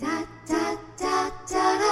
[0.00, 0.08] 哒
[0.48, 0.56] 哒
[0.98, 1.84] 哒哒哒，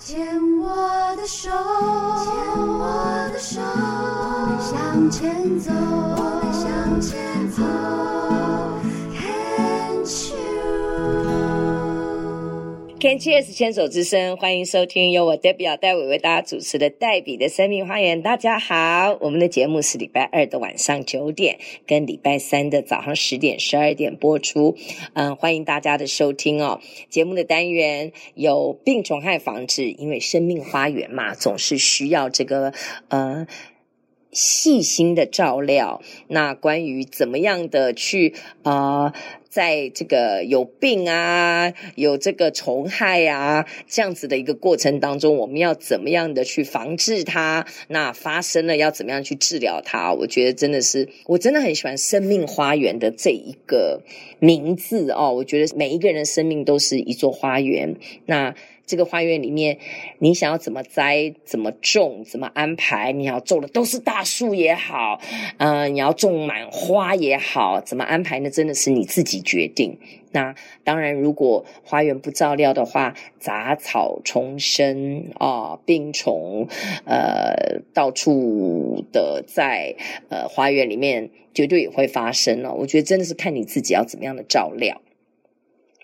[0.00, 2.32] 牵我的手，牵
[2.66, 7.62] 我的手，我们向前走，我们向前走。
[13.06, 18.20] Can Cheers 牵手之声，欢迎收听由我 Debbie 戴伟为大家主持的黛比的生命花园。
[18.20, 24.76] 大家好，我们的节目是礼拜二的晚上九点，跟礼拜三的早上十点、十二点播出。
[25.12, 26.80] 嗯，欢迎大家的收听哦。
[27.08, 32.72] 节目的单元有病虫害防治，因为生命花园嘛，总是需要这个
[33.06, 33.46] 呃
[34.32, 36.02] 细心的照料。
[36.26, 38.34] 那关于怎么样的去
[38.64, 39.12] 呃。
[39.56, 47.66] 在这个有病啊，有这个虫害啊，这样子的一个过程当中，我们要怎么样的去防治它？
[47.88, 50.12] 那发生了要怎么样去治疗它？
[50.12, 54.02] 我觉得真的是，我真的很喜欢“生命花园”的这一个
[54.40, 55.32] 名字哦。
[55.32, 57.96] 我觉得每一个人的生命都是一座花园。
[58.26, 58.54] 那
[58.86, 59.78] 这个花园里面，
[60.20, 63.10] 你想要怎么栽、怎么种、怎么安排？
[63.10, 65.20] 你要种的都是大树也好，
[65.58, 68.48] 嗯、你要种满花也好，怎么安排呢？
[68.48, 69.98] 真的是你自己决定。
[70.32, 76.68] 那当然，如果花园不照料的话，杂草丛生啊，病虫，
[77.06, 79.94] 呃，到处的在
[80.28, 82.76] 呃花园里面，绝对也会发生了、哦。
[82.80, 85.00] 我觉得真的是看你自己要怎么样的照料。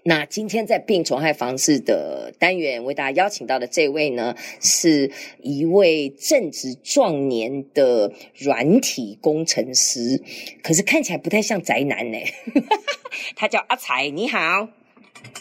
[0.05, 10.21] 那今天在病虫害防治的单元，为大家邀请到的这位呢，是一位正值壮年的软体工程师，
[10.61, 12.19] 可是看起来不太像宅男呢。
[13.37, 14.69] 他叫阿才，你好，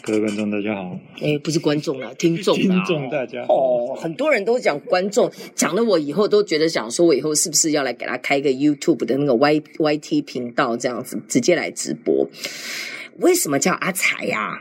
[0.02, 0.96] 各位观众大家好。
[1.20, 3.54] 诶，不是观众了，听众，听众大家好。
[3.54, 12.28] 哦，很多人都讲观众，讲了我以后都觉得想说，我以后是不是要来给他开一个 YouTube 的那个 Y YT 频道，这样子直接来直播。
[13.18, 14.60] 为什么叫阿财呀、啊？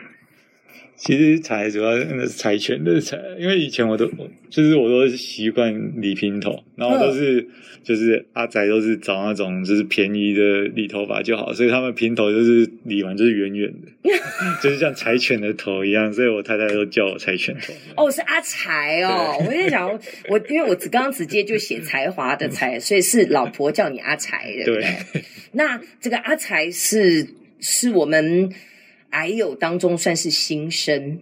[0.97, 4.05] 其实财主要那是柴犬的柴，因为以前我都
[4.51, 7.47] 就是我都习惯理平头，然后都是
[7.83, 14.11] 就是阿宅都是找那种就是便宜的理头发就好，所以他们平头就是理完就是圆圆的，
[14.61, 17.73] 就是像柴犬的头一样，所以我太太都叫我柴犬头。
[17.95, 19.89] 哦，是阿财哦，我在想
[20.29, 24.65] 我因为我刚刚直接就写才华的才，所以是老婆叫你阿财的。
[24.65, 24.85] 对，
[25.53, 27.27] 那这个阿财是。
[27.61, 28.51] 是我们
[29.11, 31.19] 癌友当中算是新生，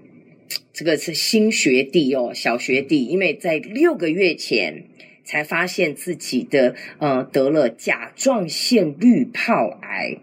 [0.72, 4.86] 这个是新学弟哦，小学弟，因为在六个月前
[5.26, 10.20] 才发现自己的呃得了甲状腺滤泡癌，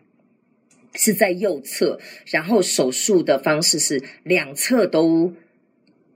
[0.94, 2.00] 是在右侧，
[2.31, 5.34] 然后手术的方式是两侧都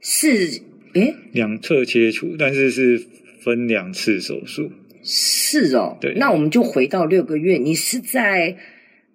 [0.00, 0.62] 是
[0.94, 3.04] 诶，两侧切除，但是是
[3.42, 4.72] 分两次手术，
[5.02, 8.56] 是哦，对，那我们就回到六个月，你是在。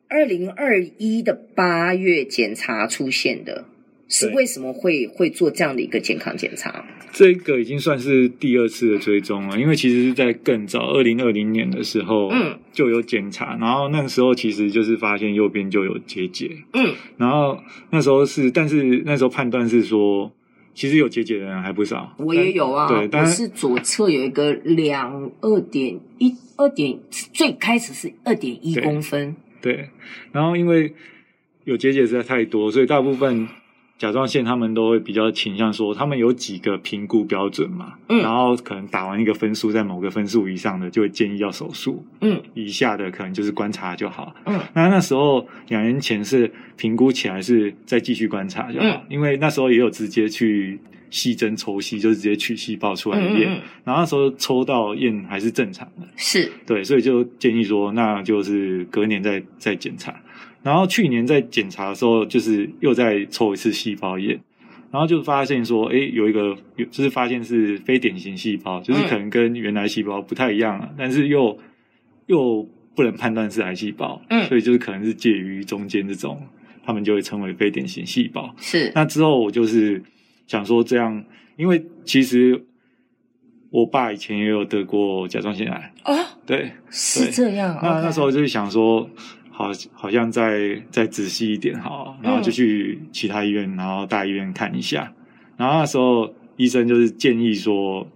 [0.07, 3.65] 二零二一的八月检查出现的，
[4.07, 6.85] 是为什么会会做这样的一个健康检查？
[7.11, 17.57] 这个已经算是第二次的追踪了，因为其实是在更早二零二零年的时候，嗯，就有检查，然后那个时候其实就是发现右边就有结节，嗯，然后
[17.91, 20.29] 那时候是，但是那时候判断是说，
[20.73, 29.37] 其实有结节的人还不少，我也有啊，对，但是左侧有一个两二点一二点，最开始是二点一公分。
[29.65, 29.89] 对，
[30.31, 30.93] 然后因为
[31.63, 33.47] 有结节实在太多，所以大部分
[33.97, 50.79] 甲状腺他们都会比较倾向说，他们有几个评估标准嘛，嗯，然后可能打完一个分数，在某个分数以上的就会建议要手术，嗯，以下的可能就是观察就好，嗯，那那时候两年前是评估起来是再继续观察就好，嗯，因为那时候也有直接去。
[51.09, 56.51] 细针抽吸就是直接取细胞出来验，嗯嗯，然后那时候抽到验还是正常的，是。
[56.65, 60.15] 对，所以就建议说，那就是隔年再再检查。
[60.63, 64.39] 然后去年在检查的时候，就是又再抽一次细胞验，
[64.91, 71.57] 然后就发现说，哎，有一个有就是发现是非典型细胞，就是可能跟原来细胞不太一样，嗯，但是又
[72.25, 76.41] 又不能判断是癌细胞，嗯，所以就是可能是介于中间这种，
[76.83, 78.51] 他们就会称为非典型细胞。
[78.57, 80.01] 是，那之后我就是。
[80.47, 81.23] 想说这样，
[81.55, 82.65] 因为其实
[83.71, 86.15] 我爸以前也有得过甲状腺癌哦，
[86.45, 87.77] 对，对是这样。
[87.81, 89.09] 那那时候就是想说，
[89.49, 95.11] 好，好像再再仔细一点好，然后就去其他医院，然后大医院看一下。
[95.57, 98.07] 然后那时候医生就是建议说，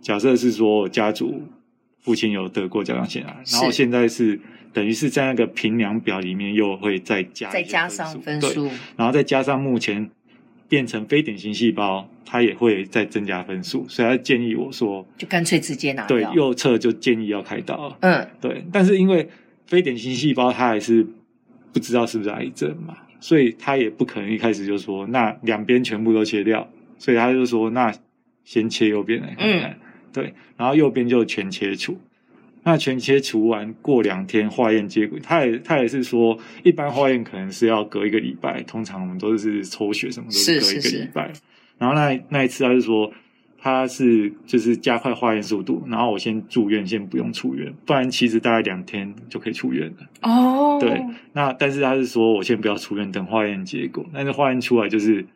[0.00, 1.42] 假设是说家族
[2.00, 4.38] 父亲有得过甲状腺癌，然后现在是
[4.72, 10.10] 等于是在那个评量表里面又会再加再加上分数，然后再加上目前。
[10.72, 16.16] 变成非典型细胞，它也会再增加分数，所以他建议我说，就干脆直接拿掉。
[16.16, 17.94] 对，右侧就建议要开刀。
[18.00, 18.64] 嗯，对。
[18.72, 19.28] 但是因为
[19.66, 21.06] 非典型细胞，它还是
[21.74, 26.66] 不知道是不是癌症嘛，所以他也不可能一开始就说那两边全部都切掉，
[26.96, 27.94] 所以他就说那
[28.42, 29.76] 先切右边来看看，嗯、
[30.10, 32.00] 对，然后右边就全切除。
[32.64, 41.28] 那全切除完过两天化验结果，他也他也是说，一般化验可能是要隔一个礼拜，通常我们都是抽血什么都是隔一个礼拜。
[41.28, 41.42] 是是是
[41.78, 43.12] 然后那那一次他是说，
[43.58, 50.08] 他是就是加快化验速度，然后我先住院，先不用出院，不然其实大概两天就可以出院了。
[50.20, 54.06] 哦，对，那但是他是说我先不要出院，等化验结果。
[54.14, 55.26] 但是化验出来就是，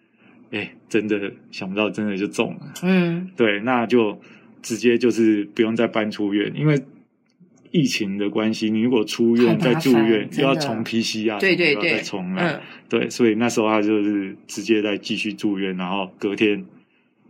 [0.52, 2.74] 哎，真的想不到，真的就中了。
[2.84, 4.16] 嗯，对，那就
[4.62, 6.80] 直接就是不用再搬出院，因为。
[7.76, 16.64] 疫情的关系，你如果出院再住院，又要重 PCR，对对对，再重来，嗯、对，所以那时候他就是直接再继续住院，然后隔天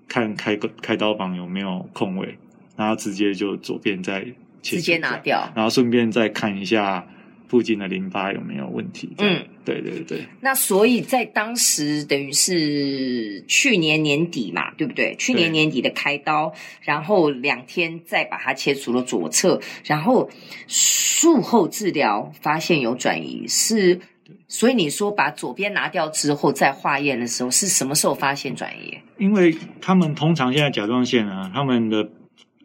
[0.06, 2.38] 看开个开刀房有没有空位，
[2.76, 4.25] 然后直接就左边再
[4.62, 7.04] 切，直接拿掉，然后顺便再看一下。
[7.48, 9.10] 附近的淋巴有没有问题？
[9.19, 10.26] 嗯，对对对。
[10.40, 15.14] 那所以在当时等于是去年年底嘛，对不对？
[15.16, 16.52] 去年年底的开刀，
[16.82, 20.31] 然后两天再把它切除了左侧，然后
[20.66, 24.00] 术后治疗发现有转移，是。
[24.49, 28.99] 所以你说把左边拿掉之后再化验的时候，是什么时候发现转移？
[29.19, 32.08] 因为他们通常现在甲状腺啊，他们的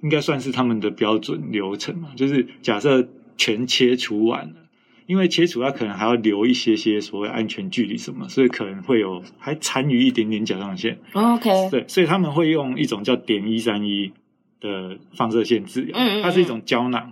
[0.01, 3.07] 应该算是他们的标准流程嘛，就是假设
[3.37, 4.60] 全切除完了。
[5.11, 10.97] 因为切除它可能还要留一些些所谓安全距离什么，所以可能会有还残余一点点甲状腺。
[11.11, 14.13] OK，对，所以他们会用一种叫碘一三一
[14.61, 17.11] 的放射线治疗，嗯，它是一种胶囊，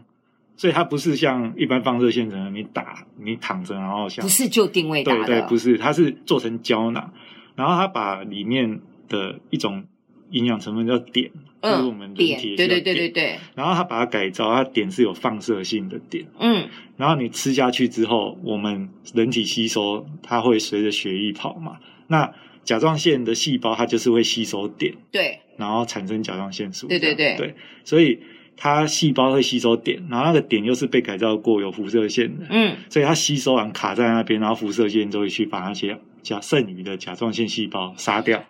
[0.55, 7.11] 所以它不是像一般放射线，可能你打你躺着，然后像不是就定位打的，对对，不是，它是做成胶囊，
[7.57, 8.79] 然后它把里面
[9.09, 9.83] 的一种。
[10.31, 11.31] 营养成分叫碘，
[11.61, 13.39] 嗯、就是我们人体的对对对对对。
[13.55, 16.25] 然后它把它改造，它碘是有放射性的碘。
[16.39, 16.67] 嗯。
[16.97, 21.77] 然后你吃下去之后，我们人体吸收，它会随着血液跑嘛。
[22.07, 22.33] 那
[22.63, 25.39] 甲状腺的细胞它就是会吸收碘，对。
[25.57, 26.87] 然后产生甲状腺素。
[26.87, 27.35] 对对对。
[27.37, 28.19] 对，所以
[28.55, 32.45] 它细胞会吸收碘，然后那个碘又是被改造过有辐射线的。
[32.49, 32.77] 嗯。
[32.89, 38.43] 所以它吸收完卡在那边，然后辐射线就会去把那些甲剩余的甲状腺细胞杀掉。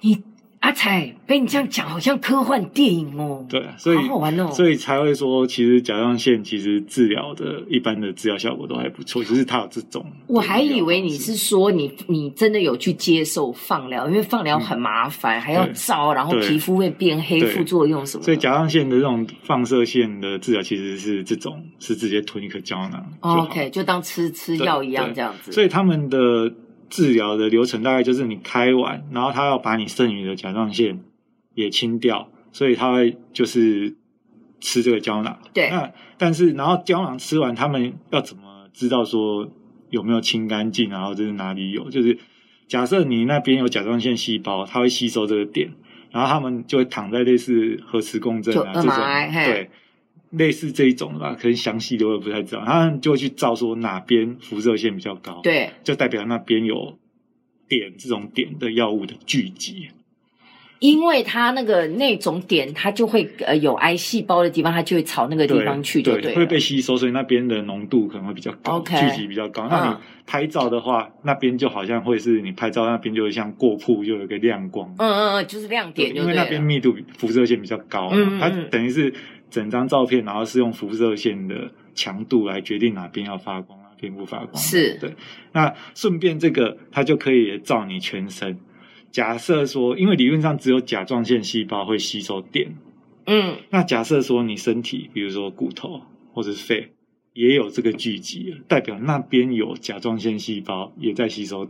[0.00, 0.22] 你。
[0.64, 3.44] 阿彩被你这样讲，好像科幻电影哦。
[3.50, 4.50] 对，所以好好玩哦。
[4.50, 10.02] 所以才会说，其实甲状腺其实治疗的一般的治疗效果都还不错，就是它有这种。
[10.26, 18.24] 我还以为你是说你你真的有去接受放疗，因为放疗很麻烦，嗯、还要照，然后皮肤会变黑，副作用什么的。
[18.24, 23.06] 所以甲状腺的这种放射线的治疗其实是这种，是直接吞一颗胶囊。
[23.20, 25.52] OK，就当吃吃药一样这样子。
[25.52, 26.50] 所以他们的。
[26.94, 31.00] 治疗的流程大概就是你开完，然后他要把你剩余的甲状腺
[31.52, 33.96] 也清掉，所以他会就是
[34.60, 35.36] 吃这个胶囊。
[35.52, 39.50] 对，那但是然后胶囊吃完，他们要怎么知道说
[39.90, 40.88] 有没有清干净？
[40.88, 41.90] 然后这是哪里有？
[41.90, 42.16] 就是
[42.68, 45.72] 假设你那边有甲状腺细胞，它会吸收这个碘，
[46.12, 48.94] 然后他们就会躺在类似核磁共振啊这种，
[49.46, 49.68] 对。
[50.36, 52.62] 类似这一种吧，可能详细的我也不太知道。
[52.64, 56.98] 他们就会去照说哪边辐射线比较高，对，就代表那边有
[57.68, 59.88] 点这种点的药物的聚集。
[60.80, 69.00] 因为它那个那种点，它就会呃有癌细胞的地方，它就会朝那个地方去，对，对，会被吸收，所以那边的浓度可能会比较高，Okay.
[69.00, 69.66] 聚集比较高。
[69.70, 69.96] 那你
[70.26, 74.94] 拍照的话，嗯、那边就好像会是你拍照那边就会像过曝，就有一个亮光。
[74.98, 79.14] 嗯嗯嗯，就是亮点，因为那边密度辐射线比较高，嗯嗯嗯，它等于是。
[79.54, 84.56] 整张照片，然后是用辐射线的强度来决定哪边要发光，哪边不发光。
[84.56, 85.14] 是对。
[85.52, 88.58] 那顺便这个，它就可以照你全身。
[89.12, 92.74] 假设说，因为理论上只有甲状腺细胞会吸收碘，
[93.26, 96.00] 嗯，那假设说你身体，比如说骨头
[96.32, 96.90] 或者肺，
[97.32, 101.64] 也有这个聚集，代表那边有甲状腺细胞也在吸收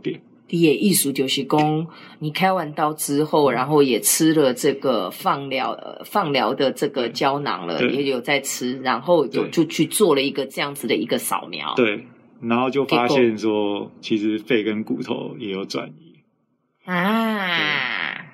[0.47, 0.61] 碘。
[0.61, 1.87] 也意思就是工，
[2.19, 11.73] 你开完刀之后，然后也吃了这个放疗呃放疗的这个胶囊了，也有在吃，然后就就去做了一个这样子的一个扫描。
[11.75, 12.05] 对，
[12.41, 16.19] 然后就发现说，其实肺跟骨头也有转移
[16.85, 18.27] 啊。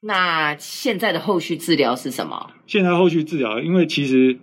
[0.00, 2.50] 那现在的后续治疗是什么？
[2.66, 4.38] 现在后续治疗，因为其实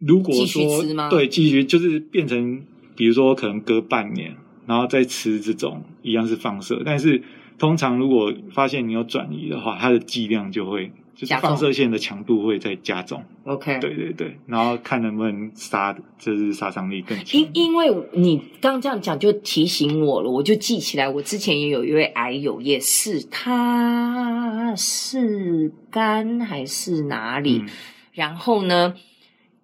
[0.00, 1.08] 如果说？
[1.08, 2.64] 对，继续就是变成。
[2.98, 4.36] 比如说，可能隔半年，
[4.66, 7.22] 然后再吃这种一样是放射，但是
[7.56, 13.22] 通常如果发现你有转移的话，它的剂量就会就是放射线的强度会再加重。
[13.44, 17.40] OK，对对对，然后看能不能杀，就是杀伤力更强。
[17.40, 27.68] 因因为你刚这样讲，就提醒我了，我就记起来，我之前也有一位癌友，也是他是肝还是哪里，嗯、
[28.12, 28.94] 然后呢？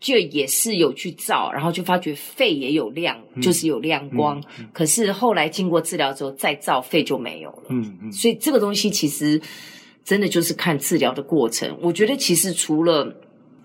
[0.01, 4.39] 就也是有去照，然后就发觉肺也有亮，嗯、就是有亮光。
[4.41, 7.63] 嗯嗯、可是后来经过治疗之后再照，肺就没有了。
[7.71, 8.13] 嗯嗯。
[8.13, 9.41] 所以这个东西其实
[10.05, 11.79] 真的就是看治疗的过程。
[11.81, 13.17] 我觉得其实除了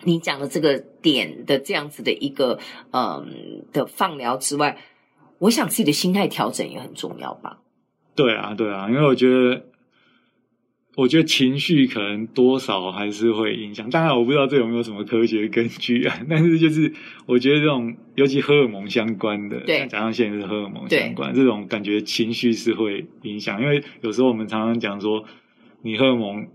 [0.04, 2.58] 你讲的这个点的这样子的一个
[2.92, 4.78] 嗯的放疗之外，
[5.40, 7.60] 我想自己的心态调整也很重要吧。
[8.16, 9.66] 对啊，对啊，因为我觉得。
[11.00, 16.20] 我觉得情绪可能多少还是会影响，当然我不知道这有没有什么科学根据啊。
[16.30, 16.92] 但是就是
[17.26, 23.62] 我觉得这种尤其荷尔蒙相关的，对，甲状腺是荷尔蒙相关，这种感觉情绪是会影响。
[23.62, 25.24] 因为有时候我们常常讲说，
[25.84, 26.46] 你荷尔蒙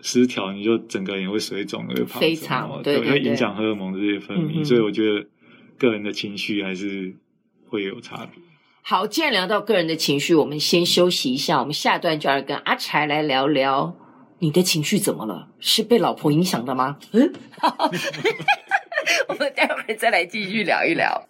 [0.00, 4.60] 失调，你就整个人会水肿，会胖，非常对，会影响荷尔蒙的这些分泌。
[4.60, 5.24] 嗯、所以我觉得
[5.78, 7.14] 个人的情绪还是
[7.66, 8.42] 会有差别。
[8.86, 11.58] 好，既然聊到个人的情绪，我们先休息一下。
[11.58, 13.96] 我们下段就要跟阿柴来聊聊，
[14.40, 15.48] 你的情绪怎么了？
[15.58, 16.98] 是被老婆影响的吗？
[17.12, 17.32] 嗯，
[19.28, 21.26] 我们待会儿再来继续聊一聊。